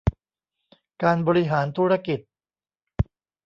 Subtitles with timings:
[1.03, 2.19] การบริหารธุรกิจ